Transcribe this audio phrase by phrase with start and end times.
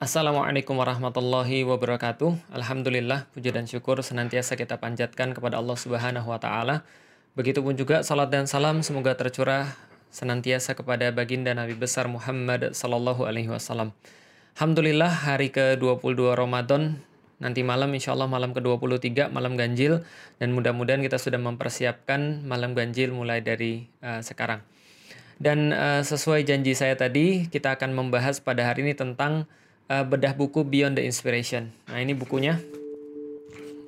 [0.00, 2.56] Assalamualaikum warahmatullahi wabarakatuh.
[2.56, 6.88] Alhamdulillah, puji dan syukur senantiasa kita panjatkan kepada Allah Subhanahu wa taala.
[7.36, 9.76] Begitupun juga salat dan salam semoga tercurah
[10.08, 13.92] senantiasa kepada baginda Nabi besar Muhammad sallallahu alaihi wasallam.
[14.56, 16.96] Alhamdulillah hari ke-22 Ramadan
[17.36, 20.00] nanti malam insya Allah malam ke-23 malam ganjil
[20.40, 24.64] dan mudah-mudahan kita sudah mempersiapkan malam ganjil mulai dari uh, sekarang.
[25.36, 29.44] Dan uh, sesuai janji saya tadi, kita akan membahas pada hari ini tentang
[29.90, 31.74] uh, bedah buku Beyond the Inspiration.
[31.90, 32.62] Nah, ini bukunya.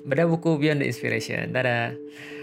[0.03, 1.55] Bedah buku Beyond the Inspiration.
[1.55, 1.95] Dadah.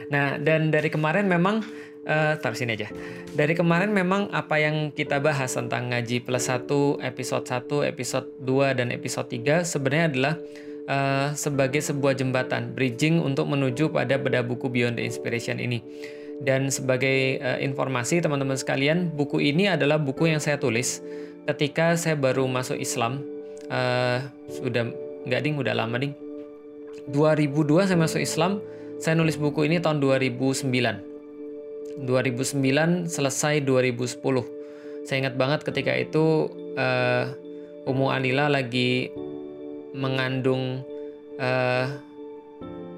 [0.09, 1.63] Nah, dan dari kemarin memang
[2.09, 2.89] uh, taruh sini aja.
[3.37, 6.67] Dari kemarin memang apa yang kita bahas tentang ngaji plus 1,
[7.05, 10.35] episode 1, episode 2 dan episode 3 sebenarnya adalah
[10.91, 15.85] uh, sebagai sebuah jembatan bridging untuk menuju pada bedah buku Beyond the Inspiration ini.
[16.41, 21.05] Dan sebagai uh, informasi teman-teman sekalian, buku ini adalah buku yang saya tulis
[21.45, 23.21] ketika saya baru masuk Islam
[23.71, 24.19] uh,
[24.51, 24.91] sudah
[25.25, 26.13] nggak ding udah lama ding.
[27.09, 28.61] 2002 saya masuk Islam
[29.01, 30.69] saya nulis buku ini tahun 2009
[32.05, 34.21] 2009 selesai 2010
[35.09, 37.25] saya ingat banget ketika itu uh,
[37.89, 39.09] Umu Anila lagi
[39.97, 40.85] mengandung
[41.41, 41.87] uh,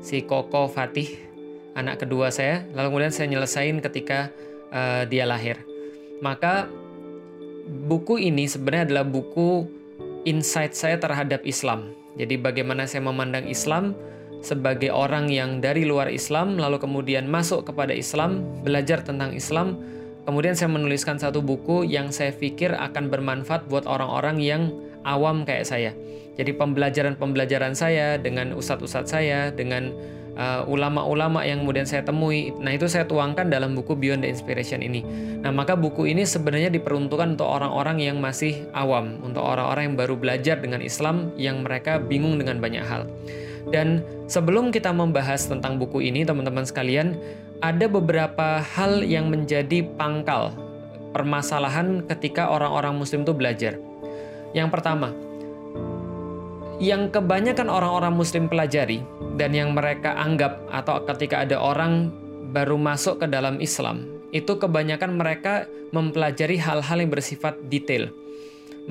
[0.03, 1.09] si Koko Fatih
[1.73, 2.67] anak kedua saya.
[2.75, 4.29] Lalu kemudian saya nyelesain ketika
[4.75, 5.57] uh, dia lahir.
[6.21, 6.69] Maka
[7.89, 9.71] buku ini sebenarnya adalah buku
[10.25, 11.95] insight saya terhadap Islam.
[12.19, 13.97] Jadi bagaimana saya memandang Islam
[14.43, 19.79] sebagai orang yang dari luar Islam lalu kemudian masuk kepada Islam, belajar tentang Islam,
[20.27, 24.63] kemudian saya menuliskan satu buku yang saya pikir akan bermanfaat buat orang-orang yang
[25.07, 25.93] awam kayak saya.
[26.33, 29.93] Jadi pembelajaran-pembelajaran saya dengan ustadz-ustadz saya, dengan
[30.33, 32.57] Uh, ulama-ulama uh, yang kemudian saya temui.
[32.57, 35.05] Nah, itu saya tuangkan dalam buku Beyond the Inspiration ini.
[35.45, 40.17] Nah, maka buku ini sebenarnya diperuntukkan untuk orang-orang yang masih awam, untuk orang-orang yang baru
[40.17, 43.05] belajar dengan Islam yang mereka bingung dengan banyak hal.
[43.69, 47.13] Dan sebelum kita membahas tentang buku ini, teman-teman sekalian,
[47.61, 50.57] ada beberapa hal yang menjadi pangkal
[51.13, 53.77] permasalahan ketika orang-orang muslim itu belajar.
[54.57, 55.13] Yang pertama,
[56.83, 59.07] yang kebanyakan orang-orang muslim pelajari
[59.39, 62.11] dan yang mereka anggap atau ketika ada orang
[62.51, 64.03] baru masuk ke dalam Islam,
[64.35, 68.11] itu kebanyakan mereka mempelajari hal-hal yang bersifat detail.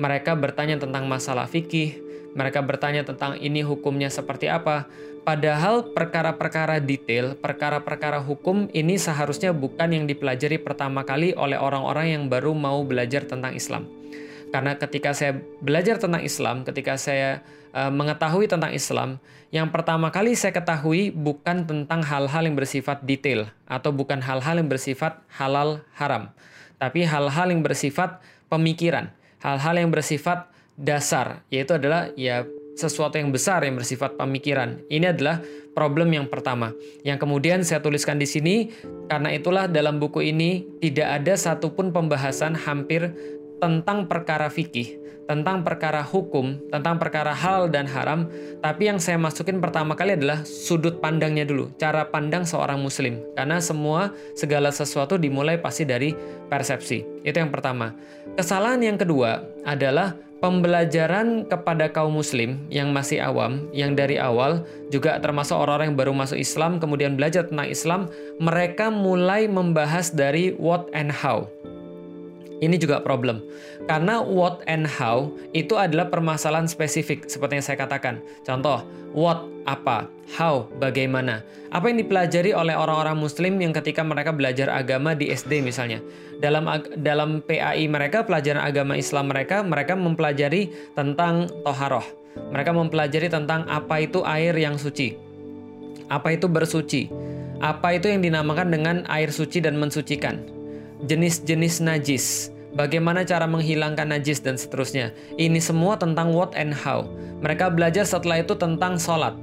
[0.00, 2.00] Mereka bertanya tentang masalah fikih,
[2.32, 4.88] mereka bertanya tentang ini hukumnya seperti apa.
[5.22, 12.24] Padahal perkara-perkara detail, perkara-perkara hukum ini seharusnya bukan yang dipelajari pertama kali oleh orang-orang yang
[12.32, 14.01] baru mau belajar tentang Islam.
[14.52, 17.40] Karena ketika saya belajar tentang Islam, ketika saya
[17.72, 19.16] uh, mengetahui tentang Islam,
[19.48, 24.68] yang pertama kali saya ketahui bukan tentang hal-hal yang bersifat detail atau bukan hal-hal yang
[24.68, 26.28] bersifat halal haram,
[26.76, 28.20] tapi hal-hal yang bersifat
[28.52, 29.08] pemikiran,
[29.40, 32.44] hal-hal yang bersifat dasar, yaitu adalah ya
[32.76, 34.80] sesuatu yang besar yang bersifat pemikiran.
[34.88, 35.44] Ini adalah
[35.76, 36.72] problem yang pertama.
[37.04, 38.72] Yang kemudian saya tuliskan di sini
[39.08, 43.12] karena itulah dalam buku ini tidak ada satupun pembahasan hampir
[43.62, 44.98] tentang perkara fikih,
[45.30, 48.26] tentang perkara hukum, tentang perkara hal dan haram,
[48.58, 53.22] tapi yang saya masukin pertama kali adalah sudut pandangnya dulu, cara pandang seorang muslim.
[53.38, 56.10] Karena semua segala sesuatu dimulai pasti dari
[56.50, 57.06] persepsi.
[57.22, 57.94] Itu yang pertama.
[58.34, 65.22] Kesalahan yang kedua adalah pembelajaran kepada kaum muslim yang masih awam, yang dari awal juga
[65.22, 68.00] termasuk orang-orang yang baru masuk Islam, kemudian belajar tentang Islam,
[68.42, 71.46] mereka mulai membahas dari what and how.
[72.62, 73.42] Ini juga problem.
[73.90, 78.22] Karena what and how itu adalah permasalahan spesifik seperti yang saya katakan.
[78.46, 80.06] Contoh, what apa,
[80.38, 81.42] how bagaimana.
[81.74, 85.98] Apa yang dipelajari oleh orang-orang muslim yang ketika mereka belajar agama di SD misalnya.
[86.38, 86.70] Dalam
[87.02, 92.06] dalam PAI mereka pelajaran agama Islam mereka, mereka mempelajari tentang toharoh.
[92.54, 95.18] Mereka mempelajari tentang apa itu air yang suci.
[96.06, 97.10] Apa itu bersuci.
[97.58, 100.62] Apa itu yang dinamakan dengan air suci dan mensucikan
[101.02, 105.12] jenis-jenis najis, bagaimana cara menghilangkan najis dan seterusnya.
[105.36, 107.06] Ini semua tentang what and how.
[107.44, 109.36] Mereka belajar setelah itu tentang sholat,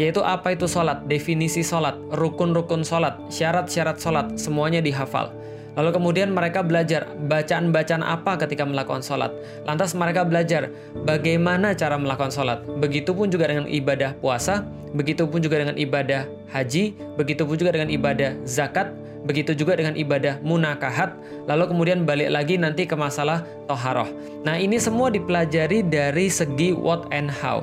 [0.00, 5.30] yaitu apa itu sholat, definisi sholat, rukun-rukun sholat, syarat-syarat sholat, semuanya dihafal.
[5.72, 9.32] Lalu kemudian mereka belajar bacaan-bacaan apa ketika melakukan sholat.
[9.64, 10.68] Lantas mereka belajar
[11.08, 12.60] bagaimana cara melakukan sholat.
[12.76, 18.92] Begitupun juga dengan ibadah puasa, begitupun juga dengan ibadah haji, begitupun juga dengan ibadah zakat,
[19.22, 21.14] begitu juga dengan ibadah munakahat,
[21.46, 24.08] lalu kemudian balik lagi nanti ke masalah toharoh.
[24.42, 27.62] Nah ini semua dipelajari dari segi what and how.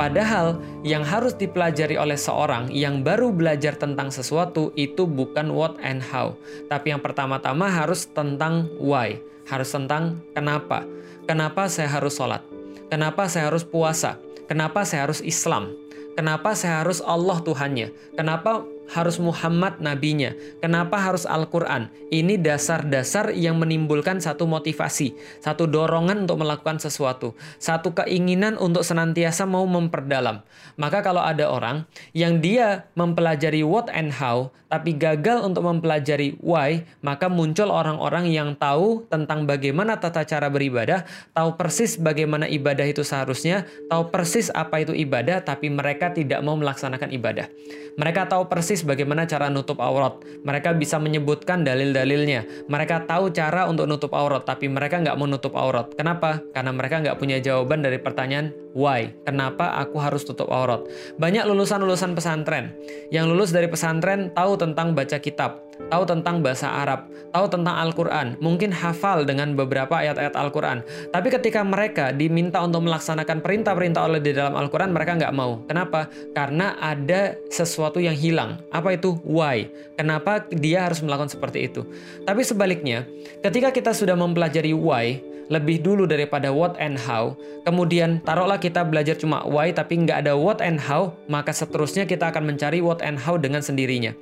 [0.00, 6.00] Padahal yang harus dipelajari oleh seorang yang baru belajar tentang sesuatu itu bukan what and
[6.00, 6.32] how,
[6.72, 10.88] tapi yang pertama-tama harus tentang why, harus tentang kenapa.
[11.28, 12.40] Kenapa saya harus sholat?
[12.88, 14.16] Kenapa saya harus puasa?
[14.48, 15.76] Kenapa saya harus Islam?
[16.18, 17.92] Kenapa saya harus Allah Tuhannya?
[18.18, 20.34] Kenapa harus Muhammad nabinya?
[20.58, 21.88] Kenapa harus Al-Quran?
[22.10, 29.46] Ini dasar-dasar yang menimbulkan satu motivasi, satu dorongan untuk melakukan sesuatu, satu keinginan untuk senantiasa
[29.46, 30.42] mau memperdalam.
[30.74, 36.86] Maka kalau ada orang yang dia mempelajari what and how, tapi gagal untuk mempelajari why,
[37.02, 43.02] maka muncul orang-orang yang tahu tentang bagaimana tata cara beribadah, tahu persis bagaimana ibadah itu
[43.02, 47.50] seharusnya, tahu persis apa itu ibadah, tapi mereka tidak mau melaksanakan ibadah.
[47.98, 50.18] Mereka tahu persis bagaimana cara nutup aurat.
[50.42, 52.66] Mereka bisa menyebutkan dalil-dalilnya.
[52.66, 55.92] Mereka tahu cara untuk nutup aurat, tapi mereka nggak mau nutup aurat.
[55.94, 56.42] Kenapa?
[56.50, 59.14] Karena mereka nggak punya jawaban dari pertanyaan why.
[59.22, 60.82] Kenapa aku harus tutup aurat?
[61.16, 62.74] Banyak lulusan-lulusan pesantren
[63.14, 68.36] yang lulus dari pesantren tahu tentang baca kitab, tahu tentang bahasa Arab, tahu tentang Al-Quran,
[68.42, 70.84] mungkin hafal dengan beberapa ayat-ayat Al-Quran.
[71.10, 75.62] Tapi ketika mereka diminta untuk melaksanakan perintah-perintah Allah di dalam Al-Quran, mereka nggak mau.
[75.64, 76.12] Kenapa?
[76.36, 78.60] Karena ada sesuatu yang hilang.
[78.74, 79.16] Apa itu?
[79.24, 79.70] Why?
[79.96, 81.86] Kenapa dia harus melakukan seperti itu?
[82.28, 83.08] Tapi sebaliknya,
[83.40, 87.34] ketika kita sudah mempelajari why, lebih dulu daripada what and how,
[87.66, 92.30] kemudian taruhlah kita belajar cuma why tapi nggak ada what and how, maka seterusnya kita
[92.30, 94.14] akan mencari what and how dengan sendirinya.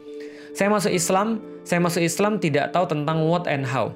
[0.56, 3.92] Saya masuk Islam, saya masuk Islam tidak tahu tentang what and how.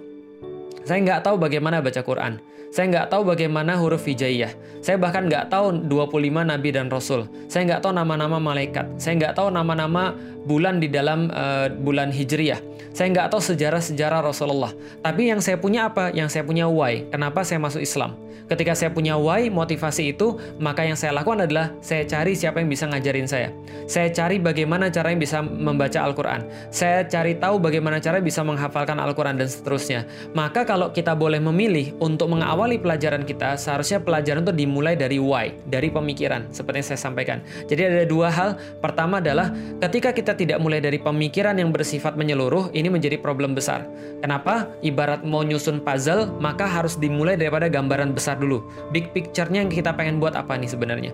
[0.82, 2.42] Saya nggak tahu bagaimana baca Quran.
[2.72, 4.48] Saya nggak tahu bagaimana huruf hijaiyah.
[4.80, 7.28] Saya bahkan nggak tahu 25 nabi dan rasul.
[7.44, 8.96] Saya nggak tahu nama-nama malaikat.
[8.96, 10.16] Saya nggak tahu nama-nama
[10.48, 12.71] bulan di dalam uh, bulan hijriyah.
[12.90, 14.74] Saya nggak tahu sejarah-sejarah Rasulullah.
[15.00, 16.10] Tapi yang saya punya apa?
[16.10, 17.06] Yang saya punya why.
[17.08, 18.18] Kenapa saya masuk Islam?
[18.50, 22.68] Ketika saya punya why, motivasi itu, maka yang saya lakukan adalah saya cari siapa yang
[22.68, 23.48] bisa ngajarin saya.
[23.86, 26.44] Saya cari bagaimana cara yang bisa membaca Al-Quran.
[26.68, 30.04] Saya cari tahu bagaimana cara bisa menghafalkan Al-Quran dan seterusnya.
[30.36, 35.54] Maka kalau kita boleh memilih untuk mengawali pelajaran kita, seharusnya pelajaran itu dimulai dari why,
[35.64, 37.38] dari pemikiran, seperti yang saya sampaikan.
[37.70, 38.60] Jadi ada dua hal.
[38.84, 43.86] Pertama adalah ketika kita tidak mulai dari pemikiran yang bersifat menyeluruh, ini menjadi problem besar.
[44.20, 44.68] Kenapa?
[44.80, 48.64] Ibarat mau nyusun puzzle, maka harus dimulai daripada gambaran besar dulu.
[48.90, 51.12] Big picture-nya yang kita pengen buat apa nih sebenarnya?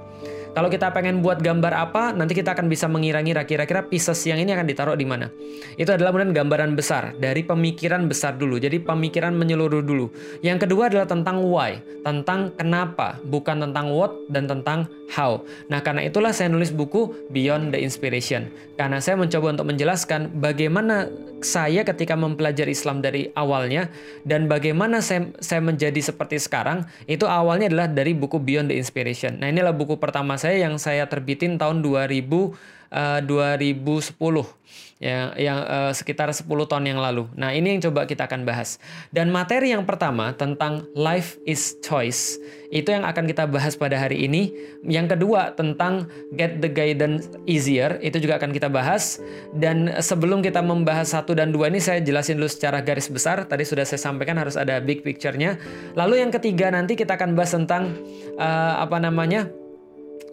[0.58, 4.50] Kalau kita pengen buat gambar apa, nanti kita akan bisa mengira-ngira kira-kira pieces yang ini
[4.50, 5.31] akan ditaruh di mana.
[5.78, 8.58] Itu adalah kemudian gambaran besar dari pemikiran besar dulu.
[8.58, 10.10] Jadi pemikiran menyeluruh dulu.
[10.43, 15.46] Yang kedua adalah tentang why, tentang kenapa, bukan tentang what dan tentang how.
[15.70, 18.50] Nah, karena itulah saya nulis buku Beyond the Inspiration.
[18.78, 23.90] Karena saya mencoba untuk menjelaskan bagaimana saya ketika mempelajari Islam dari awalnya
[24.26, 29.38] dan bagaimana saya, saya menjadi seperti sekarang, itu awalnya adalah dari buku Beyond the Inspiration.
[29.38, 34.59] Nah, inilah buku pertama saya yang saya terbitin tahun 2000 uh, 2010
[34.99, 37.31] ya yang uh, sekitar 10 tahun yang lalu.
[37.39, 38.83] Nah, ini yang coba kita akan bahas.
[39.15, 42.37] Dan materi yang pertama tentang life is choice
[42.69, 44.50] itu yang akan kita bahas pada hari ini.
[44.85, 49.23] Yang kedua tentang get the guidance easier itu juga akan kita bahas.
[49.55, 53.47] Dan sebelum kita membahas satu dan dua ini saya jelasin dulu secara garis besar.
[53.47, 55.56] Tadi sudah saya sampaikan harus ada big picture-nya.
[55.94, 57.94] Lalu yang ketiga nanti kita akan bahas tentang
[58.37, 59.49] uh, apa namanya?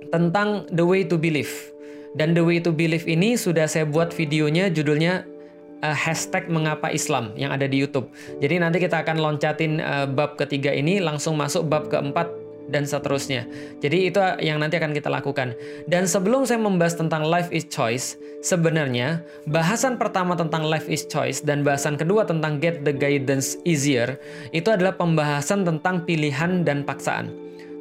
[0.10, 1.75] Tentang the way to believe
[2.16, 5.28] dan The Way to Believe ini sudah saya buat videonya judulnya
[5.84, 8.07] uh, hashtag mengapa Islam yang ada di YouTube.
[8.40, 12.31] Jadi nanti kita akan loncatin uh, bab ketiga ini langsung masuk bab keempat
[12.72, 13.46] dan seterusnya.
[13.84, 15.54] Jadi itu yang nanti akan kita lakukan.
[15.86, 21.44] Dan sebelum saya membahas tentang life is choice, sebenarnya bahasan pertama tentang life is choice
[21.44, 24.18] dan bahasan kedua tentang get the guidance easier
[24.50, 27.30] itu adalah pembahasan tentang pilihan dan paksaan.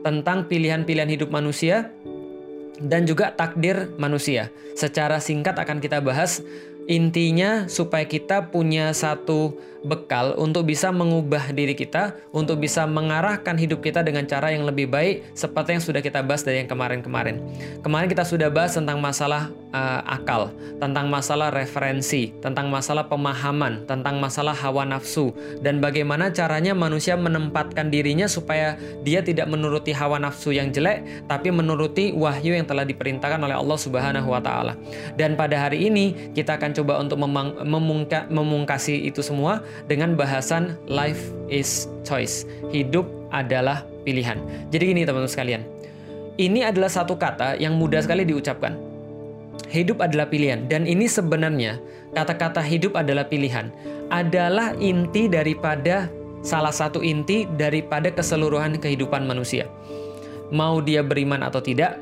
[0.04, 1.88] Tentang pilihan-pilihan hidup manusia
[2.82, 4.50] dan juga takdir manusia.
[4.74, 6.42] Secara singkat akan kita bahas
[6.84, 13.84] intinya supaya kita punya satu bekal untuk bisa mengubah diri kita, untuk bisa mengarahkan hidup
[13.84, 17.40] kita dengan cara yang lebih baik seperti yang sudah kita bahas dari yang kemarin-kemarin.
[17.84, 24.22] Kemarin kita sudah bahas tentang masalah uh, akal, tentang masalah referensi, tentang masalah pemahaman, tentang
[24.22, 30.54] masalah hawa nafsu dan bagaimana caranya manusia menempatkan dirinya supaya dia tidak menuruti hawa nafsu
[30.54, 34.78] yang jelek tapi menuruti wahyu yang telah diperintahkan oleh Allah Subhanahu wa taala.
[35.18, 41.34] Dan pada hari ini kita akan coba untuk memungka, memungkasi itu semua dengan bahasan life
[41.50, 42.46] is choice.
[42.70, 44.38] Hidup adalah pilihan.
[44.70, 45.62] Jadi gini teman-teman sekalian.
[46.34, 48.93] Ini adalah satu kata yang mudah sekali diucapkan.
[49.72, 51.80] Hidup adalah pilihan dan ini sebenarnya
[52.12, 53.72] kata-kata hidup adalah pilihan
[54.12, 56.08] adalah inti daripada
[56.44, 59.66] salah satu inti daripada keseluruhan kehidupan manusia.
[60.52, 61.96] Mau dia beriman atau tidak,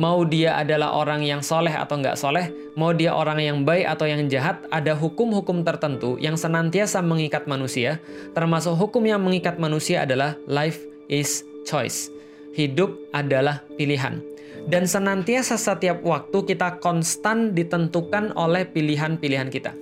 [0.00, 4.08] mau dia adalah orang yang soleh atau nggak soleh, mau dia orang yang baik atau
[4.08, 8.00] yang jahat, ada hukum-hukum tertentu yang senantiasa mengikat manusia,
[8.32, 12.08] termasuk hukum yang mengikat manusia adalah life is choice.
[12.54, 14.22] hidup adalah pilihan.
[14.64, 19.76] Dan senantiasa setiap waktu kita konstan ditentukan oleh pilihan-pilihan kita.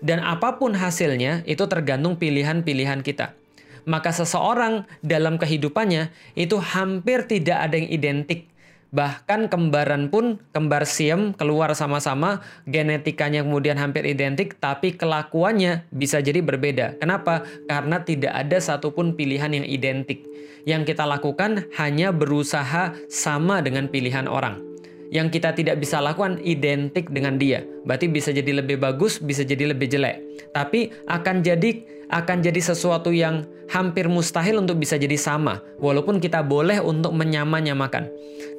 [0.00, 3.36] Dan apa pun hasilnya itu tergantung pilihan-pilihan kita.
[3.84, 6.08] Maka seseorang dalam kehidupannya
[6.40, 8.48] itu hampir tidak ada yang identik
[8.94, 16.38] Bahkan kembaran pun, kembar siem keluar sama-sama, genetikanya kemudian hampir identik, tapi kelakuannya bisa jadi
[16.38, 17.02] berbeda.
[17.02, 17.42] Kenapa?
[17.66, 20.22] Karena tidak ada satupun pilihan yang identik.
[20.62, 24.62] Yang kita lakukan hanya berusaha sama dengan pilihan orang.
[25.10, 27.66] Yang kita tidak bisa lakukan identik dengan dia.
[27.82, 30.22] Berarti bisa jadi lebih bagus, bisa jadi lebih jelek.
[30.54, 36.44] Tapi akan jadi akan jadi sesuatu yang hampir mustahil untuk bisa jadi sama, walaupun kita
[36.44, 38.10] boleh untuk menyamanyamakan.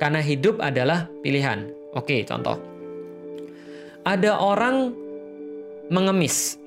[0.02, 1.70] Karena hidup adalah pilihan.
[1.94, 2.58] Oke, contoh.
[4.06, 4.94] Ada orang
[5.90, 6.58] mengemis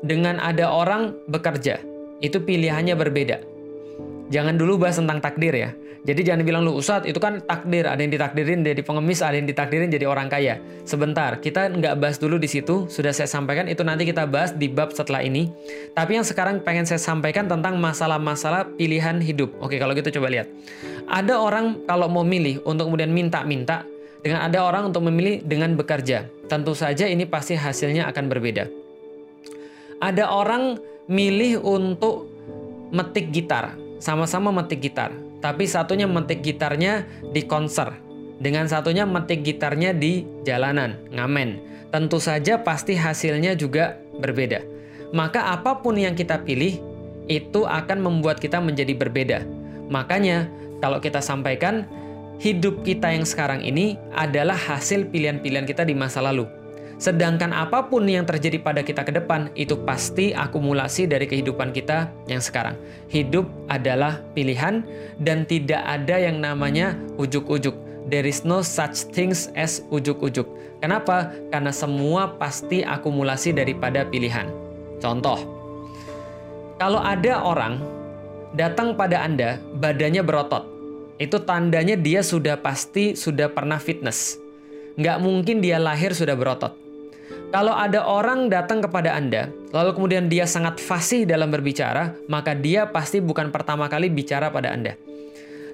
[0.00, 1.80] dengan ada orang bekerja.
[2.20, 3.49] Itu pilihannya berbeda.
[4.30, 5.70] Jangan dulu bahas tentang takdir ya.
[6.00, 9.44] Jadi jangan bilang lu Ustadz itu kan takdir, ada yang ditakdirin jadi pengemis, ada yang
[9.44, 10.56] ditakdirin jadi orang kaya.
[10.88, 14.64] Sebentar, kita nggak bahas dulu di situ, sudah saya sampaikan itu nanti kita bahas di
[14.72, 15.52] bab setelah ini.
[15.92, 19.52] Tapi yang sekarang pengen saya sampaikan tentang masalah-masalah pilihan hidup.
[19.60, 20.48] Oke, kalau gitu coba lihat.
[21.04, 23.84] Ada orang kalau mau milih untuk kemudian minta-minta,
[24.24, 26.28] dengan ada orang untuk memilih dengan bekerja.
[26.48, 28.64] Tentu saja ini pasti hasilnya akan berbeda.
[30.00, 30.80] Ada orang
[31.12, 32.24] milih untuk
[32.88, 37.96] metik gitar, sama-sama metik gitar tapi satunya metik gitarnya di konser,
[38.36, 41.72] dengan satunya metik gitarnya di jalanan, ngamen.
[41.90, 44.62] Tentu saja pasti hasilnya juga berbeda.
[45.10, 46.78] Maka apa pun yang kita pilih,
[47.26, 49.38] itu akan membuat kita menjadi berbeda.
[49.90, 50.46] Makanya,
[50.78, 51.88] kalau kita sampaikan,
[52.38, 56.59] hidup kita yang sekarang ini adalah hasil pilihan-pilihan kita di masa lalu.
[57.00, 62.12] Sedangkan apa pun yang terjadi pada kita ke depan itu pasti akumulasi dari kehidupan kita
[62.28, 62.76] yang sekarang.
[63.08, 64.84] Hidup adalah pilihan
[65.16, 67.72] dan tidak ada yang namanya ujuk-ujuk.
[68.12, 70.44] There is no such things as ujuk-ujuk.
[70.84, 71.32] Kenapa?
[71.48, 74.52] Karena semua pasti akumulasi daripada pilihan.
[75.00, 75.40] Contoh,
[76.76, 77.80] kalau ada orang
[78.52, 80.68] datang pada Anda, badannya berotot,
[81.16, 84.36] itu tandanya dia sudah pasti sudah pernah fitness.
[85.00, 86.89] Nggak mungkin dia lahir sudah berotot.
[87.50, 92.86] Kalau ada orang datang kepada Anda, lalu kemudian dia sangat fasih dalam berbicara, maka dia
[92.86, 94.94] pasti bukan pertama kali bicara pada Anda.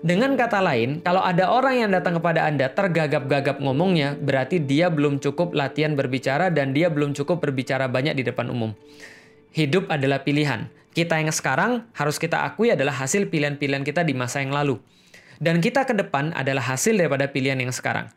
[0.01, 5.21] Dengan kata lain, kalau ada orang yang datang kepada Anda tergagap-gagap ngomongnya, berarti dia belum
[5.21, 8.73] cukup latihan berbicara dan dia belum cukup berbicara banyak di depan umum.
[9.53, 10.73] Hidup adalah pilihan.
[10.97, 14.81] Kita yang sekarang harus kita akui adalah hasil pilihan-pilihan kita di masa yang lalu.
[15.37, 18.09] Dan kita ke depan adalah hasil daripada pilihan yang sekarang.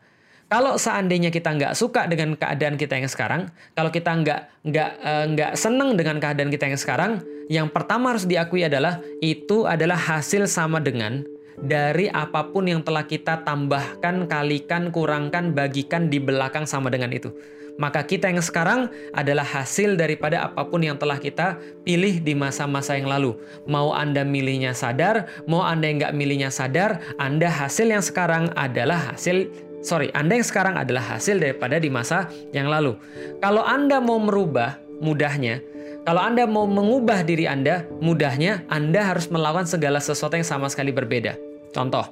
[0.50, 5.24] Kalau seandainya kita nggak suka dengan keadaan kita yang sekarang, kalau kita nggak nggak uh,
[5.30, 7.12] nggak seneng dengan keadaan kita yang sekarang,
[7.46, 11.22] yang pertama harus diakui adalah itu adalah hasil sama dengan
[11.62, 17.30] dari apa pun yang telah kita tambahkan, kalikan, kurangkan, bagikan di belakang sama dengan itu.
[17.78, 22.98] Maka kita yang sekarang adalah hasil daripada apa pun yang telah kita pilih di masa-masa
[22.98, 23.38] yang lalu.
[23.70, 29.14] Mau Anda milihnya sadar, mau Anda yang nggak milihnya sadar, Anda hasil yang sekarang adalah
[29.14, 32.96] hasil sorry, Anda yang sekarang adalah hasil daripada di masa yang lalu.
[33.40, 35.60] Kalau Anda mau merubah, mudahnya,
[36.04, 40.92] kalau Anda mau mengubah diri Anda, mudahnya Anda harus melakukan segala sesuatu yang sama sekali
[40.96, 41.36] berbeda.
[41.70, 42.08] Contoh,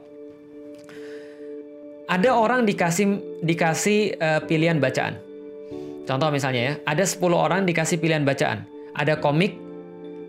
[2.08, 5.20] ada orang dikasih dikasih uh, pilihan bacaan.
[6.08, 8.64] Contoh misalnya ya, ada 10 orang dikasih pilihan bacaan.
[8.96, 9.60] Ada komik,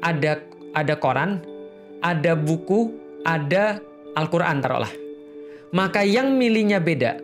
[0.03, 0.43] ada
[0.75, 1.39] ada koran,
[2.03, 2.91] ada buku,
[3.24, 3.79] ada
[4.15, 4.91] Al-Qur'an taruhlah.
[5.72, 7.22] Maka yang milihnya beda,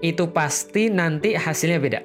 [0.00, 2.00] itu pasti nanti hasilnya beda.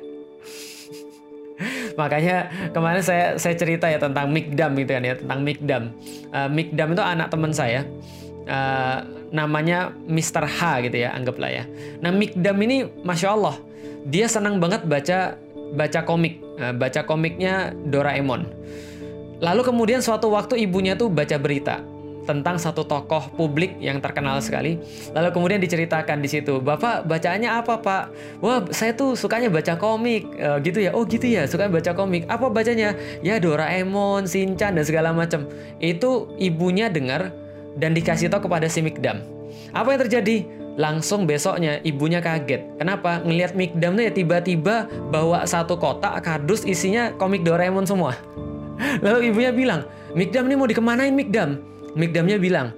[2.00, 5.84] Makanya kemarin saya saya cerita ya tentang Mikdam gitu kan ya tentang Mikdam.
[6.32, 7.84] Uh, Mikdam itu anak teman saya.
[8.42, 10.44] Uh, namanya Mr.
[10.44, 11.64] H gitu ya anggaplah ya.
[12.04, 13.56] Nah Mikdam ini masya Allah
[14.10, 15.38] dia senang banget baca
[15.78, 18.44] baca komik, uh, baca komiknya Doraemon.
[19.42, 21.82] Lalu kemudian suatu waktu ibunya tuh baca berita
[22.26, 24.78] tentang satu tokoh publik yang terkenal sekali.
[25.14, 28.04] Lalu kemudian diceritakan di situ, Bapak bacaannya apa Pak?
[28.44, 30.94] Wah saya tuh sukanya baca komik, e, gitu ya.
[30.94, 32.30] Oh gitu ya, suka baca komik.
[32.30, 32.94] Apa bacanya?
[33.26, 35.50] Ya Doraemon, Shinchan dan segala macam.
[35.82, 37.34] Itu ibunya dengar
[37.78, 39.24] dan dikasih tahu kepada si Mikdam.
[39.72, 40.38] Apa yang terjadi?
[40.80, 42.80] Langsung besoknya ibunya kaget.
[42.80, 43.20] Kenapa?
[43.28, 48.16] Ngelihat Mikdam tuh ya tiba-tiba bawa satu kotak kardus isinya komik Doraemon semua.
[49.06, 49.84] Lalu ibunya bilang,
[50.16, 51.71] Mikdam ini mau dikemanain Mikdam?
[51.94, 52.74] Mikdamnya bilang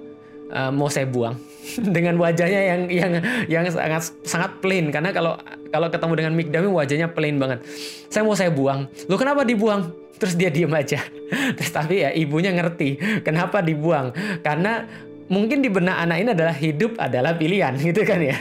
[0.50, 1.34] e, mau saya buang
[1.96, 3.12] dengan wajahnya yang yang
[3.48, 5.38] yang sangat sangat plain karena kalau
[5.72, 7.64] kalau ketemu dengan Mikdam wajahnya plain banget.
[8.12, 8.86] Saya mau saya buang.
[9.10, 9.90] Lo kenapa dibuang?
[10.14, 11.02] Terus dia diem aja.
[11.58, 14.14] Terus tapi ya ibunya ngerti kenapa dibuang
[14.46, 14.86] karena
[15.28, 18.38] mungkin di benak anak ini adalah hidup adalah pilihan gitu kan ya.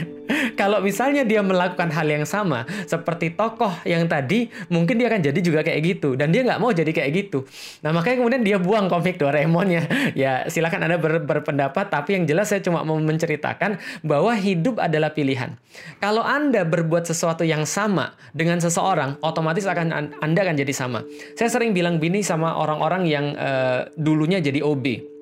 [0.55, 5.39] Kalau misalnya dia melakukan hal yang sama seperti tokoh yang tadi, mungkin dia akan jadi
[5.43, 7.43] juga kayak gitu dan dia nggak mau jadi kayak gitu.
[7.83, 9.85] Nah makanya kemudian dia buang komik Doraemonnya.
[10.13, 15.09] Ya silakan anda ber berpendapat, tapi yang jelas saya cuma mau menceritakan bahwa hidup adalah
[15.11, 15.57] pilihan.
[15.97, 21.01] Kalau anda berbuat sesuatu yang sama dengan seseorang, otomatis akan anda akan jadi sama.
[21.33, 25.12] Saya sering bilang bini sama orang-orang yang uh, dulunya jadi OB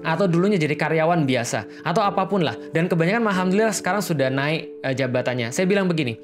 [0.00, 4.72] atau dulunya jadi karyawan biasa atau apa pun lah dan kebanyakan alhamdulillah sekarang sudah naik
[4.80, 6.16] uh, jabatannya saya bilang begini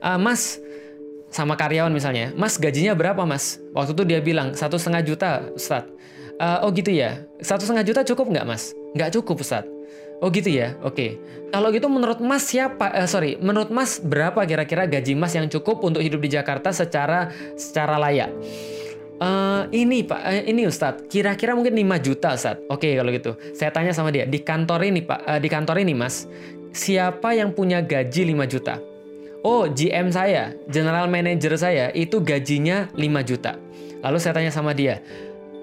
[0.00, 0.62] uh, mas
[1.34, 5.90] sama karyawan misalnya mas gajinya berapa mas waktu itu dia bilang satu setengah juta Ustadz
[6.38, 9.74] uh, oh gitu ya satu setengah juta cukup nggak mas nggak cukup Ustadz
[10.22, 10.94] Oh gitu ya, oke.
[10.94, 11.10] Okay.
[11.52, 12.88] Kalau gitu menurut Mas siapa?
[12.96, 17.28] Uh, sorry, menurut Mas berapa kira-kira gaji Mas yang cukup untuk hidup di Jakarta secara
[17.58, 18.32] secara layak?
[19.24, 22.68] Uh, ini Pak, uh, ini Ustadz, kira-kira mungkin 5 juta Ustadz.
[22.68, 23.32] Oke kalau gitu.
[23.56, 26.28] Saya tanya sama dia, di kantor ini Pak, uh, di kantor ini Mas,
[26.76, 28.76] siapa yang punya gaji 5 juta?
[29.40, 33.56] Oh, GM saya, general manager saya itu gajinya 5 juta.
[34.04, 35.00] Lalu saya tanya sama dia,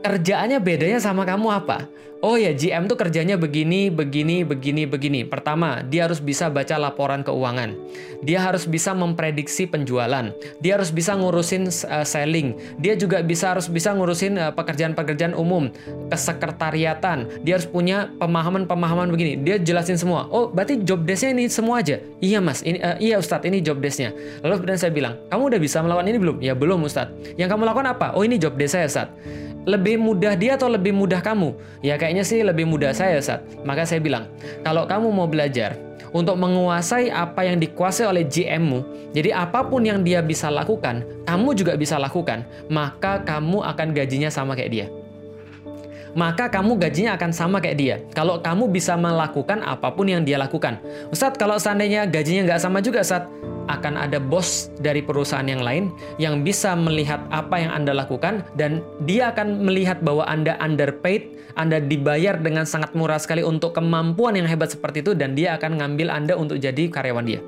[0.02, 1.86] kerjaannya bedanya sama kamu apa?
[2.22, 5.26] Oh ya, GM tuh kerjanya begini, begini, begini, begini.
[5.26, 7.74] Pertama, dia harus bisa baca laporan keuangan.
[8.22, 10.30] Dia harus bisa memprediksi penjualan.
[10.62, 12.78] Dia harus bisa ngurusin uh, selling.
[12.78, 15.74] Dia juga bisa harus bisa ngurusin uh, pekerjaan-pekerjaan umum,
[16.14, 17.42] kesekretariatan.
[17.42, 19.42] Dia harus punya pemahaman-pemahaman begini.
[19.42, 20.30] Dia jelasin semua.
[20.30, 21.98] Oh, berarti job desknya ini semua aja.
[22.22, 24.14] Iya mas, ini uh, iya Ustadz, ini job desknya.
[24.46, 26.38] Lalu kemudian saya bilang, kamu udah bisa melakukan ini belum?
[26.38, 27.34] Ya belum Ustadz.
[27.34, 28.14] Yang kamu lakukan apa?
[28.14, 31.54] Oh ini job desk saya Ustadz lebih mudah dia atau lebih mudah kamu?
[31.86, 33.46] Ya kayaknya sih lebih mudah saya saat.
[33.66, 34.30] Maka saya bilang,
[34.66, 35.78] kalau kamu mau belajar
[36.12, 38.84] untuk menguasai apa yang dikuasai oleh GM-mu,
[39.16, 44.28] jadi apa pun yang dia bisa lakukan, kamu juga bisa lakukan, maka kamu akan gajinya
[44.28, 44.88] sama kayak dia
[46.14, 47.96] maka kamu gajinya akan sama kayak dia.
[48.12, 50.80] Kalau kamu bisa melakukan apa pun yang dia lakukan.
[51.12, 53.32] Ustadz, kalau seandainya gajinya nggak sama juga, Ustadz,
[53.72, 58.84] akan ada bos dari perusahaan yang lain yang bisa melihat apa yang Anda lakukan dan
[59.08, 64.50] dia akan melihat bahwa Anda underpaid, Anda dibayar dengan sangat murah sekali untuk kemampuan yang
[64.50, 67.40] hebat seperti itu dan dia akan ngambil Anda untuk jadi karyawan dia.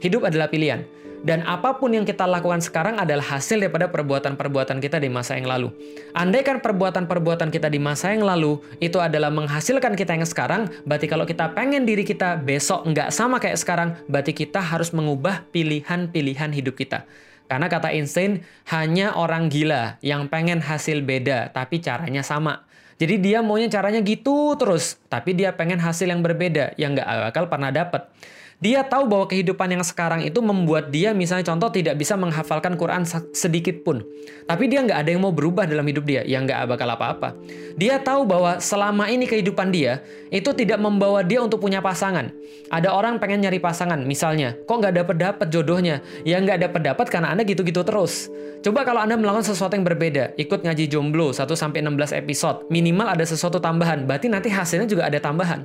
[0.00, 0.95] Hidup adalah pilihan.
[1.24, 5.48] Dan apa pun yang kita lakukan sekarang adalah hasil daripada perbuatan-perbuatan kita di masa yang
[5.48, 5.72] lalu.
[6.12, 11.24] Andaikan perbuatan-perbuatan kita di masa yang lalu itu adalah menghasilkan kita yang sekarang, berarti kalau
[11.24, 16.76] kita pengen diri kita besok nggak sama kayak sekarang, berarti kita harus mengubah pilihan-pilihan hidup
[16.76, 17.08] kita.
[17.46, 18.42] Karena kata Einstein,
[18.74, 22.66] hanya orang gila yang pengen hasil beda, tapi caranya sama.
[22.96, 27.44] Jadi dia maunya caranya gitu terus, tapi dia pengen hasil yang berbeda, yang nggak bakal
[27.46, 28.08] pernah dapat.
[28.56, 33.04] Dia tahu bahwa kehidupan yang sekarang itu membuat dia misalnya contoh tidak bisa menghafalkan Quran
[33.36, 34.00] sedikit pun.
[34.48, 37.36] Tapi dia nggak ada yang mau berubah dalam hidup dia, yang nggak bakal apa-apa.
[37.76, 40.00] Dia tahu bahwa selama ini kehidupan dia
[40.32, 42.32] itu tidak membawa dia untuk punya pasangan.
[42.72, 46.00] Ada orang pengen nyari pasangan, misalnya, kok nggak dapet dapet jodohnya?
[46.24, 48.32] Ya nggak dapet dapet karena anda gitu-gitu terus.
[48.64, 53.12] Coba kalau anda melakukan sesuatu yang berbeda, ikut ngaji jomblo 1 sampai 16 episode, minimal
[53.12, 55.62] ada sesuatu tambahan, berarti nanti hasilnya juga ada tambahan.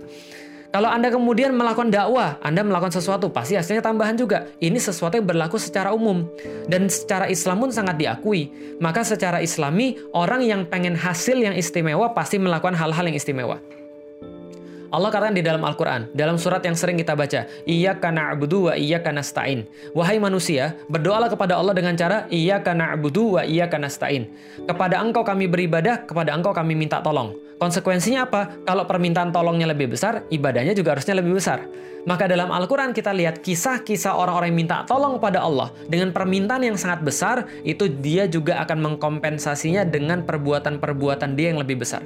[0.72, 4.48] Kalau Anda kemudian melakukan dakwah, Anda melakukan sesuatu, pasti hasilnya tambahan juga.
[4.64, 6.24] Ini sesuatu yang berlaku secara umum.
[6.72, 8.48] Dan secara Islam pun sangat diakui.
[8.80, 13.60] Maka secara islami, orang yang pengen hasil yang istimewa pasti melakukan hal-hal yang istimewa.
[14.92, 18.76] Allah katakan di dalam Al-Quran, dalam surat yang sering kita baca, Iya kana abudu wa
[18.76, 19.24] iya kana.
[19.96, 23.88] Wahai manusia, berdoalah kepada Allah dengan cara, Iya kana abudu wa iya kana.
[24.68, 27.51] Kepada engkau kami beribadah, kepada engkau kami minta tolong.
[27.62, 28.66] Konsekuensinya apa?
[28.66, 31.62] Kalau permintaan tolongnya lebih besar, ibadahnya juga harusnya lebih besar.
[32.10, 36.74] Maka dalam Al-Quran kita lihat kisah-kisah orang-orang yang minta tolong pada Allah dengan permintaan yang
[36.74, 42.02] sangat besar, itu dia juga akan mengkompensasinya dengan perbuatan-perbuatan dia yang lebih besar.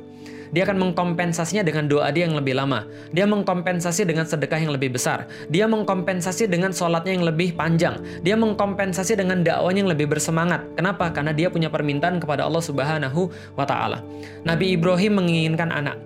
[0.54, 2.86] Dia akan mengkompensasinya dengan doa dia yang lebih lama.
[3.16, 5.26] Dia mengkompensasi dengan sedekah yang lebih besar.
[5.50, 7.98] Dia mengkompensasi dengan sholatnya yang lebih panjang.
[8.22, 10.62] Dia mengkompensasi dengan dakwanya yang lebih bersemangat.
[10.78, 11.10] Kenapa?
[11.10, 14.04] Karena dia punya permintaan kepada Allah Subhanahu wa taala.
[14.46, 15.98] Nabi Ibrahim menginginkan anak.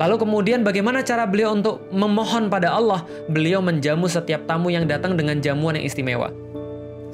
[0.00, 3.04] Lalu kemudian bagaimana cara beliau untuk memohon pada Allah?
[3.28, 6.32] Beliau menjamu setiap tamu yang datang dengan jamuan yang istimewa.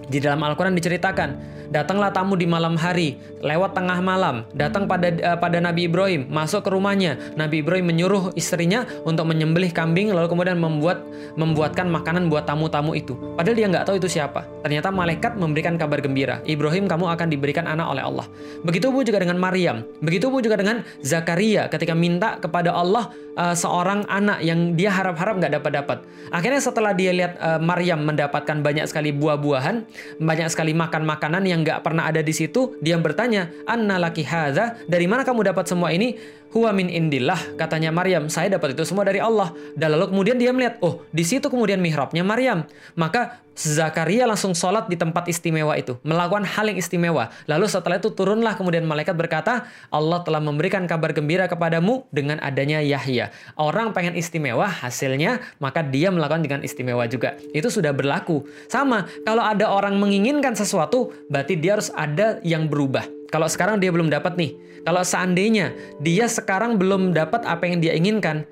[0.07, 5.39] Di dalam Al-Quran diceritakan, datanglah tamu di malam hari, lewat tengah malam, datang pada uh,
[5.39, 7.19] pada Nabi Ibrahim, masuk ke rumahnya.
[7.35, 11.03] Nabi Ibrahim menyuruh istrinya untuk menyembelih kambing, lalu kemudian membuat
[11.39, 13.17] membuatkan makanan buat tamu-tamu itu.
[13.39, 14.45] Padahal dia nggak tahu itu siapa.
[14.67, 18.27] Ternyata malaikat memberikan kabar gembira, Ibrahim kamu akan diberikan anak oleh Allah.
[18.67, 23.55] Begitu pun juga dengan Maryam, begitu pun juga dengan Zakaria ketika minta kepada Allah uh,
[23.55, 25.99] seorang anak yang dia harap-harap nggak dapat dapat.
[26.35, 29.87] Akhirnya setelah dia lihat uh, Maryam mendapatkan banyak sekali buah-buahan,
[30.19, 34.21] banyak sekali makan makanan yang yang nggak pernah ada di situ, dia bertanya, Anna laki
[34.29, 36.21] hadza, dari mana kamu dapat semua ini?
[36.55, 39.53] Huwa min indillah, katanya Maryam, saya dapat itu semua dari Allah.
[39.75, 42.65] Dan lalu kemudian dia melihat, oh di situ kemudian mihrabnya Maryam.
[42.95, 47.33] Maka Zakaria langsung sholat di tempat istimewa itu, melakukan hal yang istimewa.
[47.49, 52.85] Lalu setelah itu turunlah kemudian malaikat berkata, Allah telah memberikan kabar gembira kepadamu dengan adanya
[52.85, 53.33] Yahya.
[53.57, 57.41] Orang pengen istimewa, hasilnya maka dia melakukan dengan istimewa juga.
[57.57, 58.45] Itu sudah berlaku.
[58.69, 63.16] Sama, kalau ada orang menginginkan sesuatu, berarti dia harus ada yang berubah.
[63.31, 64.55] Kalau sekarang dia belum dapat nih,
[64.87, 68.47] kalau seandainya dia sekarang belum dapat apa yang dia inginkan,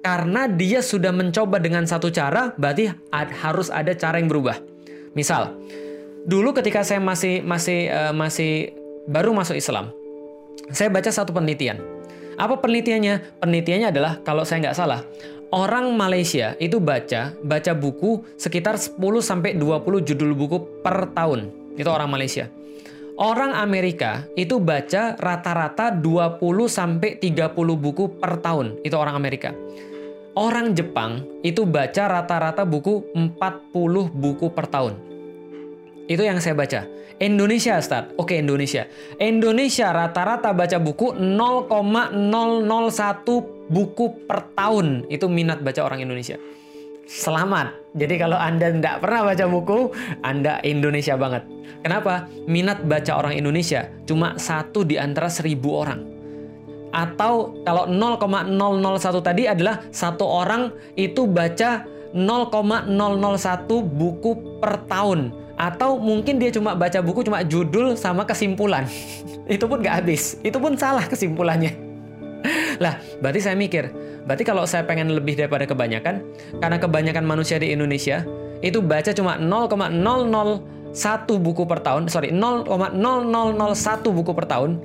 [0.00, 4.56] karena dia sudah mencoba dengan satu cara, berarti harus ada cara yang berubah.
[5.12, 5.58] Misal,
[6.24, 8.72] dulu ketika saya masih masih uh, masih
[9.10, 9.92] baru masuk Islam,
[10.70, 11.82] saya baca satu penelitian.
[12.40, 13.42] Apa penelitiannya?
[13.42, 15.04] Penelitiannya adalah kalau saya nggak salah,
[15.52, 21.52] orang Malaysia itu baca baca buku sekitar 10 sampai 20 judul buku per tahun.
[21.76, 22.48] Itu orang Malaysia.
[23.20, 28.80] Orang Amerika itu baca rata-rata 20 sampai 30 buku per tahun.
[28.80, 29.52] Itu orang Amerika.
[30.32, 34.96] Orang Jepang itu baca rata-rata buku 40 buku per tahun.
[36.08, 36.88] Itu yang saya baca.
[37.20, 38.16] Indonesia, start.
[38.16, 38.88] Oke, Indonesia.
[39.20, 45.04] Indonesia rata-rata baca buku 0,001 buku per tahun.
[45.12, 46.40] Itu minat baca orang Indonesia.
[47.04, 47.79] Selamat.
[47.90, 49.78] Jadi kalau Anda tidak pernah baca buku,
[50.22, 51.42] Anda Indonesia banget.
[51.82, 52.30] Kenapa?
[52.46, 56.06] Minat baca orang Indonesia cuma satu di antara seribu orang.
[56.90, 62.90] Atau kalau 0,001 tadi adalah satu orang itu baca 0,001
[63.82, 65.34] buku per tahun.
[65.58, 68.88] Atau mungkin dia cuma baca buku cuma judul sama kesimpulan.
[69.44, 70.40] Itu pun gak habis.
[70.40, 71.89] Itu pun salah kesimpulannya
[72.84, 73.90] lah berarti saya mikir
[74.24, 76.22] berarti kalau saya pengen lebih daripada kebanyakan
[76.60, 78.24] karena kebanyakan manusia di Indonesia
[78.60, 80.60] itu baca cuma 0,001
[81.40, 82.68] buku per tahun sorry 0,0001
[84.04, 84.80] buku per tahun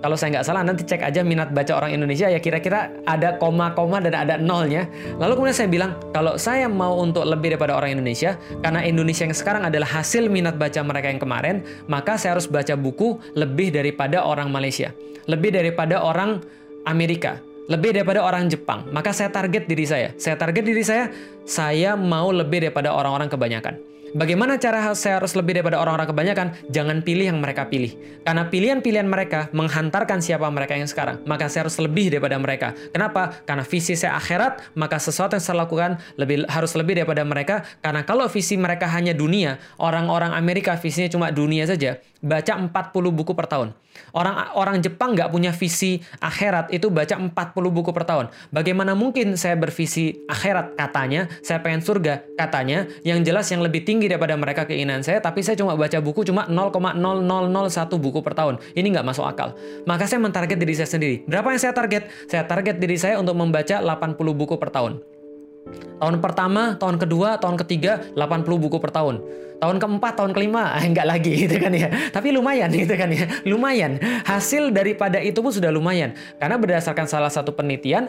[0.00, 4.00] kalau saya nggak salah nanti cek aja minat baca orang Indonesia ya kira-kira ada koma-koma
[4.00, 4.88] dan ada nolnya.
[5.20, 9.36] Lalu kemudian saya bilang kalau saya mau untuk lebih daripada orang Indonesia karena Indonesia yang
[9.36, 14.24] sekarang adalah hasil minat baca mereka yang kemarin, maka saya harus baca buku lebih daripada
[14.24, 14.96] orang Malaysia,
[15.28, 16.40] lebih daripada orang
[16.88, 18.88] Amerika, lebih daripada orang Jepang.
[18.90, 20.10] Maka saya target diri saya.
[20.18, 21.12] Saya target diri saya,
[21.46, 23.90] saya mau lebih daripada orang-orang kebanyakan.
[24.10, 26.46] Bagaimana cara saya harus lebih daripada orang-orang kebanyakan?
[26.74, 27.94] Jangan pilih yang mereka pilih.
[28.26, 31.22] Karena pilihan-pilihan mereka menghantarkan siapa mereka yang sekarang.
[31.30, 32.74] Maka saya harus lebih daripada mereka.
[32.90, 33.38] Kenapa?
[33.46, 37.62] Karena visi saya akhirat, maka sesuatu yang saya lakukan lebih harus lebih daripada mereka.
[37.78, 42.70] Karena kalau visi mereka hanya dunia, orang-orang Amerika visinya cuma dunia saja, baca 40
[43.16, 43.72] buku per tahun.
[44.14, 48.30] Orang orang Jepang nggak punya visi akhirat itu baca 40 buku per tahun.
[48.54, 54.06] Bagaimana mungkin saya bervisi akhirat katanya, saya pengen surga katanya, yang jelas yang lebih tinggi
[54.06, 58.62] daripada mereka keinginan saya, tapi saya cuma baca buku cuma 0,0001 buku per tahun.
[58.72, 59.56] Ini nggak masuk akal.
[59.84, 61.26] Maka saya mentarget diri saya sendiri.
[61.26, 62.08] Berapa yang saya target?
[62.30, 65.19] Saya target diri saya untuk membaca 80 buku per tahun.
[66.00, 69.20] Tahun pertama, tahun kedua, tahun ketiga, 80 buku per tahun.
[69.60, 71.92] Tahun keempat, tahun kelima, eh, enggak lagi gitu kan ya.
[72.08, 73.28] Tapi lumayan gitu kan ya.
[73.44, 74.00] Lumayan.
[74.24, 76.16] Hasil daripada itu pun sudah lumayan.
[76.40, 78.08] Karena berdasarkan salah satu penelitian,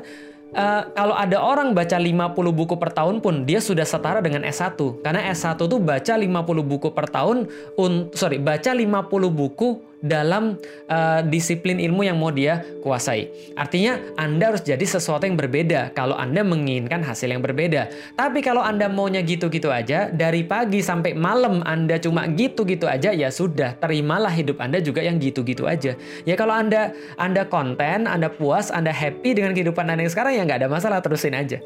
[0.55, 4.75] uh, kalau ada orang baca 50 buku per tahun pun dia sudah setara dengan S1
[5.03, 7.47] karena S1 tuh baca 50 buku per tahun
[7.79, 10.57] un, sorry baca 50 buku dalam
[10.89, 13.29] uh, disiplin ilmu yang mau dia kuasai.
[13.53, 17.87] Artinya Anda harus jadi sesuatu yang berbeda kalau Anda menginginkan hasil yang berbeda.
[18.17, 23.29] Tapi kalau Anda maunya gitu-gitu aja, dari pagi sampai malam Anda cuma gitu-gitu aja, ya
[23.29, 25.93] sudah, terimalah hidup Anda juga yang gitu-gitu aja.
[26.25, 30.41] Ya kalau Anda Anda konten, Anda puas, Anda happy dengan kehidupan Anda yang sekarang ya
[30.43, 31.61] nggak ada masalah, terusin aja.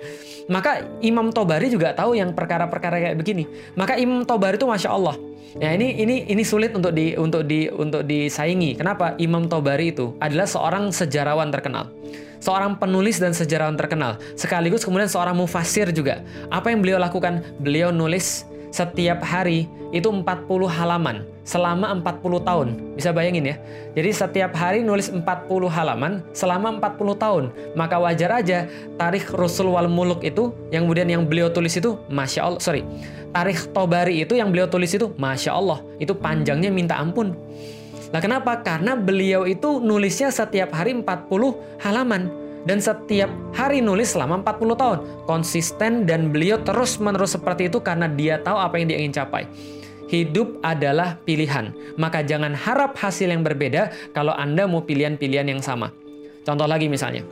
[0.52, 3.48] Maka Imam Tobari juga tahu yang perkara-perkara kayak begini.
[3.80, 5.16] Maka Imam Tobari itu masya Allah
[5.56, 8.76] Ya ini ini ini sulit untuk di untuk di untuk disaingi.
[8.76, 9.16] Kenapa?
[9.22, 11.92] Imam Tobari itu adalah seorang sejarawan terkenal.
[12.44, 14.22] Seorang penulis dan sejarawan terkenal.
[14.36, 16.22] Sekaligus kemudian seorang mufasir juga.
[16.52, 17.42] Apa yang beliau lakukan?
[17.64, 20.26] Beliau nulis setiap hari itu 40
[20.68, 22.68] halaman selama 40 tahun.
[22.98, 23.56] Bisa bayangin ya.
[23.94, 25.24] Jadi setiap hari nulis 40
[25.70, 27.44] halaman selama 40 tahun.
[27.78, 28.66] Maka wajar aja
[28.98, 32.82] tarikh Rasul wal Muluk itu yang kemudian yang beliau tulis itu Masya Allah, sorry.
[33.32, 35.80] Tarikh Tobari itu yang beliau tulis itu Masya Allah.
[36.02, 37.38] Itu panjangnya minta ampun.
[38.10, 38.60] Nah kenapa?
[38.66, 41.30] Karena beliau itu nulisnya setiap hari 40
[41.84, 42.32] halaman
[42.66, 45.00] dan setiap hari nulis selama 40 tahun.
[45.30, 49.46] Konsisten dan beliau terus-menerus seperti itu karena dia tahu apa yang dia ingin capai.
[50.06, 55.90] Hidup adalah pilihan, maka jangan harap hasil yang berbeda kalau Anda mau pilihan-pilihan yang sama.
[56.46, 57.26] Contoh lagi misalnya,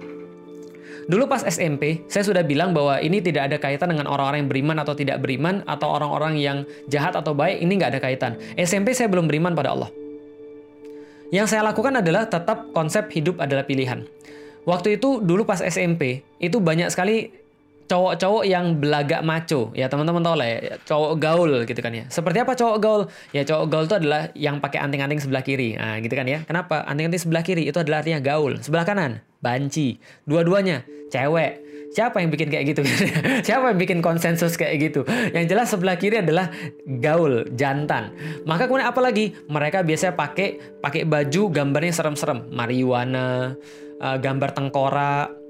[1.03, 4.77] Dulu pas SMP, saya sudah bilang bahwa ini tidak ada kaitan dengan orang-orang yang beriman
[4.79, 6.57] atau tidak beriman, atau orang-orang yang
[6.87, 8.39] jahat atau baik, ini nggak ada kaitan.
[8.55, 9.91] SMP saya belum beriman pada Allah.
[11.33, 14.07] Yang saya lakukan adalah tetap konsep hidup adalah pilihan.
[14.63, 17.42] Waktu itu dulu pas SMP itu banyak sekali
[17.87, 19.71] cowok-cowok yang belagak maco.
[19.75, 22.05] Ya teman-teman tahu lah ya cowok gaul gitu kan ya.
[22.07, 23.01] Seperti apa cowok gaul?
[23.35, 25.75] Ya cowok gaul itu adalah yang pakai anting-anting sebelah kiri.
[25.75, 26.41] Nah gitu kan ya.
[26.47, 26.87] Kenapa?
[26.87, 28.59] Anting-anting sebelah kiri itu adalah artinya gaul.
[28.59, 29.99] Sebelah kanan banci.
[30.23, 31.63] Dua-duanya cewek.
[31.93, 32.81] Siapa yang bikin kayak gitu?
[33.47, 35.05] Siapa yang bikin konsensus kayak gitu?
[35.29, 36.49] Yang jelas sebelah kiri adalah
[36.89, 38.17] gaul jantan.
[38.49, 39.37] Maka kemudian apa lagi?
[39.45, 42.49] Mereka biasanya pakai pakai baju gambarnya serem-serem.
[42.49, 43.53] Marijuana
[44.01, 45.42] uh, gambar tengkorak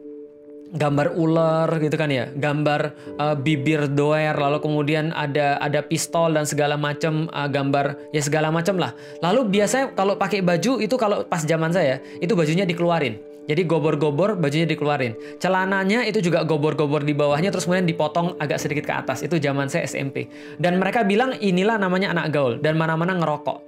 [0.73, 6.49] gambar ular gitu kan ya, gambar uh, bibir doer, lalu kemudian ada ada pistol dan
[6.49, 8.97] segala macam uh, gambar ya segala macam lah.
[9.21, 13.21] Lalu biasanya kalau pakai baju itu kalau pas zaman saya itu bajunya dikeluarin.
[13.43, 15.19] Jadi gobor-gobor bajunya dikeluarin.
[15.36, 19.19] Celananya itu juga gobor-gobor di bawahnya terus kemudian dipotong agak sedikit ke atas.
[19.19, 20.31] Itu zaman saya SMP.
[20.55, 23.59] Dan mereka bilang inilah namanya anak gaul dan mana-mana ngerokok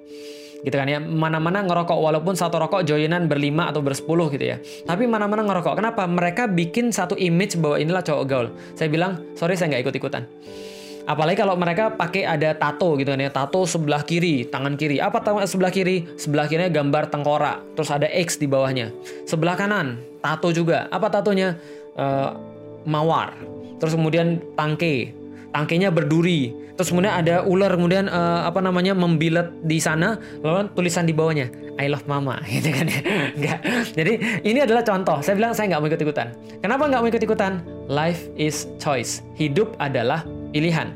[0.66, 0.98] gitu kan ya.
[0.98, 4.58] Mana-mana ngerokok walaupun satu rokok joinan berlima atau bersepuluh gitu ya.
[4.84, 5.78] Tapi mana-mana ngerokok.
[5.78, 6.10] Kenapa?
[6.10, 8.48] Mereka bikin satu image bahwa inilah cowok gaul.
[8.74, 10.26] Saya bilang sorry saya nggak ikut ikutan
[11.06, 13.30] apalagi kalau mereka pakai ada tato gitu kan ya.
[13.30, 14.98] Tato sebelah kiri tangan kiri.
[14.98, 16.06] Apa sebelah kiri?
[16.18, 17.78] Sebelah kirinya gambar tengkorak.
[17.78, 18.92] Terus ada X di bawahnya.
[19.30, 20.90] Sebelah kanan tato juga.
[20.90, 21.56] Apa tatonya?
[21.96, 22.36] Uh,
[22.84, 23.38] mawar.
[23.80, 25.14] Terus kemudian tangke
[25.56, 26.52] tangkenya berduri.
[26.76, 31.48] Terus kemudian ada ular kemudian uh, apa namanya membilet di sana lalu tulisan di bawahnya
[31.80, 32.44] I love mama.
[32.52, 32.92] Gitu kan
[33.40, 33.56] ya.
[33.96, 35.24] Jadi ini adalah contoh.
[35.24, 39.24] Saya bilang saya nggak mau ikut ikutan kenapa nggak mau ikut ikutan life is choice.
[39.40, 40.92] Hidup adalah pilihan.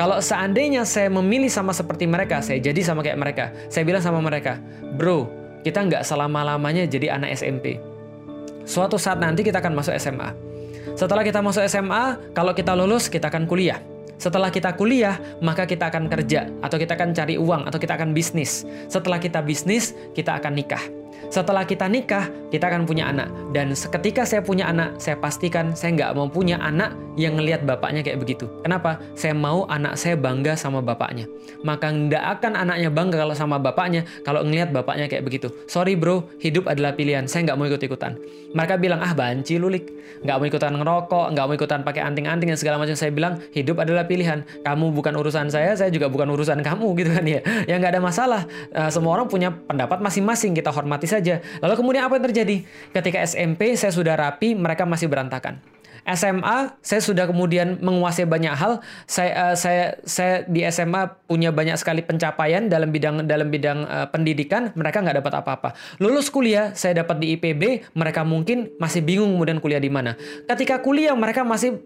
[0.00, 4.22] Kalau seandainya saya memilih sama seperti mereka saya jadi sama kayak mereka saya bilang sama
[4.22, 4.62] mereka
[4.94, 5.26] bro
[5.66, 7.82] kita nggak selama lamanya jadi anak SMP
[8.62, 10.30] suatu saat nanti kita akan masuk SMA
[10.98, 13.78] setelah kita masuk SMA, kalau kita lulus, kita akan kuliah.
[14.18, 18.10] Setelah kita kuliah, maka kita akan kerja, atau kita akan cari uang, atau kita akan
[18.10, 18.66] bisnis.
[18.90, 20.97] Setelah kita bisnis, kita akan nikah.
[21.28, 23.28] Setelah kita nikah, kita akan punya anak.
[23.52, 28.00] Dan ketika saya punya anak, saya pastikan saya nggak mau punya anak yang ngelihat bapaknya
[28.00, 28.48] kayak begitu.
[28.64, 28.96] Kenapa?
[29.12, 31.28] Saya mau anak saya bangga sama bapaknya.
[31.60, 35.52] Maka nggak akan anaknya bangga kalau sama bapaknya, kalau ngelihat bapaknya kayak begitu.
[35.68, 37.28] Sorry bro, hidup adalah pilihan.
[37.28, 38.16] Saya nggak mau ikut-ikutan.
[38.56, 39.92] Mereka bilang, ah banci lulik.
[40.24, 42.96] Nggak mau ikutan ngerokok, nggak mau ikutan pakai anting-anting dan segala macam.
[42.96, 44.46] Saya bilang, hidup adalah pilihan.
[44.64, 47.40] Kamu bukan urusan saya, saya juga bukan urusan kamu gitu kan ya.
[47.68, 48.42] Ya nggak ada masalah.
[48.72, 50.56] Uh, semua orang punya pendapat masing-masing.
[50.56, 51.42] Kita hormati saja saja.
[51.58, 52.56] Lalu kemudian apa yang terjadi?
[52.94, 55.58] Ketika SMP saya sudah rapi, mereka masih berantakan.
[56.08, 58.80] SMA saya sudah kemudian menguasai banyak hal.
[59.04, 64.06] Saya uh, saya saya di SMA punya banyak sekali pencapaian dalam bidang dalam bidang uh,
[64.08, 64.72] pendidikan.
[64.72, 65.68] Mereka nggak dapat apa-apa.
[66.00, 67.92] Lulus kuliah saya dapat di IPB.
[67.92, 70.16] Mereka mungkin masih bingung kemudian kuliah di mana.
[70.48, 71.76] Ketika kuliah mereka masih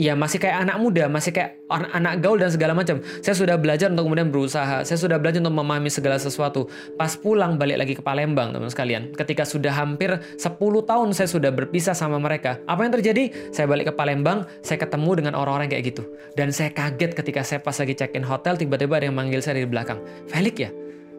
[0.00, 3.04] ya masih kayak anak muda, masih kayak anak, gaul dan segala macam.
[3.20, 4.80] Saya sudah belajar untuk kemudian berusaha.
[4.80, 6.72] Saya sudah belajar untuk memahami segala sesuatu.
[6.96, 9.12] Pas pulang balik lagi ke Palembang, teman sekalian.
[9.12, 10.56] Ketika sudah hampir 10
[10.88, 12.56] tahun saya sudah berpisah sama mereka.
[12.64, 13.52] Apa yang terjadi?
[13.52, 16.08] Saya balik ke Palembang, saya ketemu dengan orang-orang kayak gitu.
[16.32, 19.68] Dan saya kaget ketika saya pas lagi check-in hotel, tiba-tiba ada yang manggil saya dari
[19.68, 20.00] belakang.
[20.32, 20.70] Felix ya?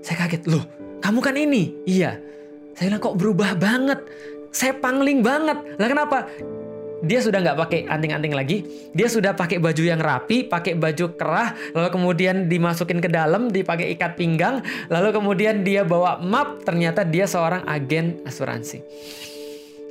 [0.02, 0.50] Saya kaget.
[0.50, 0.66] Loh,
[1.06, 1.78] kamu kan ini?
[1.86, 2.18] Iya.
[2.74, 4.02] Saya bilang kok berubah banget.
[4.50, 5.78] Saya pangling banget.
[5.78, 6.18] Lah kenapa?
[7.02, 8.58] Dia sudah nggak pakai anting-anting lagi,
[8.94, 13.90] dia sudah pakai baju yang rapi, pakai baju kerah, lalu kemudian dimasukin ke dalam, dipakai
[13.98, 18.86] ikat pinggang, lalu kemudian dia bawa map, ternyata dia seorang agen asuransi.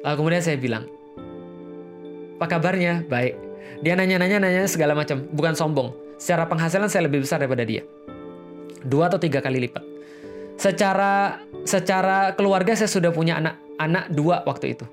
[0.07, 0.87] Lalu kemudian saya bilang,
[2.39, 3.03] apa kabarnya?
[3.11, 3.35] Baik.
[3.83, 5.91] Dia nanya-nanya, nanya segala macam, bukan sombong.
[6.21, 7.83] Secara penghasilan saya lebih besar daripada dia,
[8.87, 9.83] dua atau tiga kali lipat.
[10.61, 14.85] Secara secara keluarga saya sudah punya anak anak dua waktu itu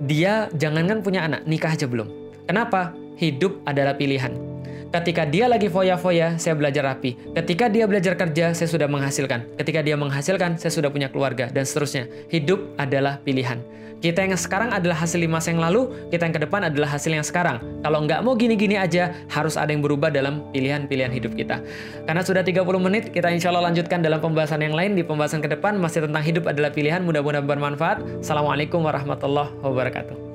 [0.00, 2.08] dia jangankan punya anak, nikah aja belum.
[2.48, 2.96] Kenapa?
[3.20, 4.49] Hidup adalah pilihan.
[4.90, 7.14] Ketika dia lagi foya-foya, saya belajar rapi.
[7.38, 9.46] Ketika dia belajar kerja, saya sudah menghasilkan.
[9.54, 12.10] Ketika dia menghasilkan, saya sudah punya keluarga, dan seterusnya.
[12.26, 13.62] Hidup adalah pilihan.
[14.02, 17.22] Kita yang sekarang adalah hasil lima yang lalu, kita yang ke depan adalah hasil yang
[17.22, 17.62] sekarang.
[17.86, 21.62] Kalau nggak mau gini-gini aja, harus ada yang berubah dalam pilihan-pilihan hidup kita.
[22.10, 24.98] Karena sudah 30 menit, kita insya Allah lanjutkan dalam pembahasan yang lain.
[24.98, 27.06] Di pembahasan ke depan, masih tentang hidup adalah pilihan.
[27.06, 28.26] Mudah-mudahan bermanfaat.
[28.26, 30.29] Assalamualaikum warahmatullahi wabarakatuh.